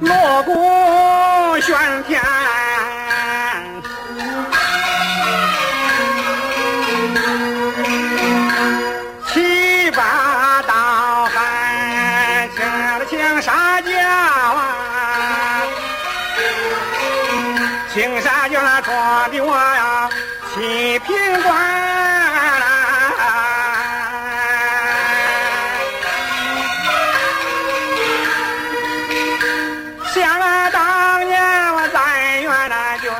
[0.00, 0.52] 锣鼓
[1.60, 2.20] 喧天，
[17.94, 18.90] 请沙轿那坐
[19.30, 20.08] 的我呀，
[20.54, 21.52] 七品官。
[30.14, 33.10] 想当年我在元南军，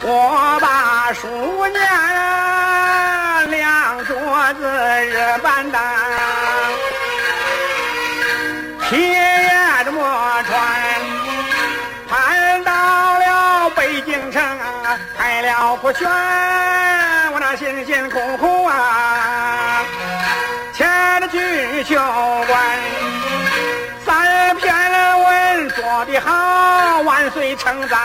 [0.00, 1.28] 我把书
[1.68, 1.80] 念
[3.50, 4.66] 两桌子
[5.06, 5.80] 日板凳，
[8.90, 9.14] 皮也
[9.84, 10.91] 这么穿，
[14.12, 16.06] 京城啊，开了不选，
[17.32, 19.82] 我那辛辛苦苦啊，
[20.74, 21.94] 前的举秀
[22.46, 22.60] 官。
[24.04, 27.98] 三篇文做得好，万岁称赞，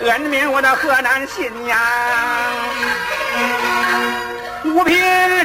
[0.00, 1.78] 恩命我的河南信阳。
[4.64, 4.98] 五品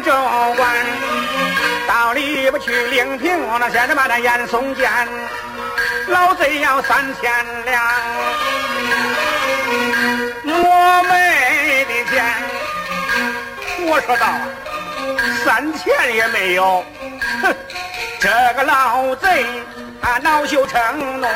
[0.05, 0.13] 州
[0.55, 0.69] 官
[1.89, 4.89] 到里边去领平，我那先生把那严嵩见，
[6.07, 7.31] 老贼要三千
[7.66, 7.83] 两，
[10.45, 12.23] 我没的钱。
[13.88, 14.27] 我说道，
[15.43, 16.83] 三千也没有，
[17.41, 17.55] 哼。
[18.19, 19.45] 这个老贼
[20.02, 21.27] 他恼羞成怒，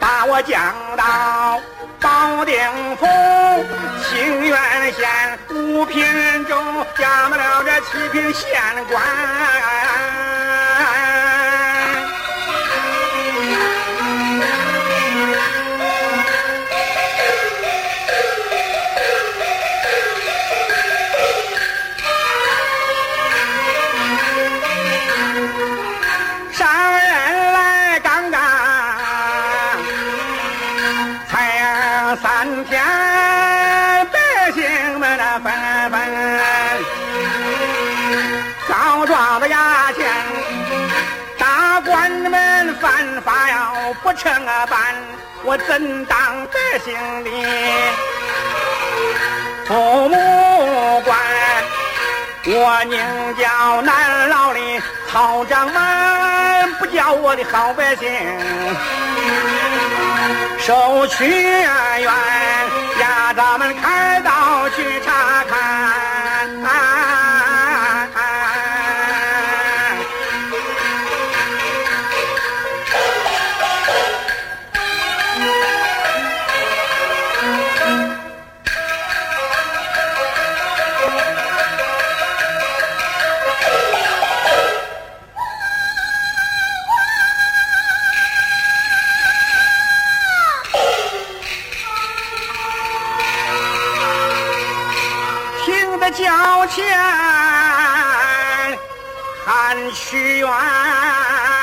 [0.00, 1.60] 把我降到
[2.00, 2.56] 保定
[2.96, 3.06] 府
[4.08, 6.04] 清源县五品
[6.46, 10.11] 州，加满了这七品县官。
[32.16, 32.82] 三天，
[34.12, 35.52] 百姓们那纷
[35.90, 36.00] 纷
[38.68, 40.04] 告状的衙前，
[41.38, 44.30] 大官们犯法要不成
[44.68, 44.94] 办，
[45.42, 47.30] 我怎当百姓的
[49.66, 51.18] 父母官？
[52.44, 52.98] 我宁
[53.36, 58.10] 叫南牢里曹掌门，不叫我的好百姓
[60.64, 61.68] 受屈冤，
[63.00, 65.00] 衙咱们开刀去
[96.32, 96.88] 听得脚前
[99.44, 101.61] 喊屈原。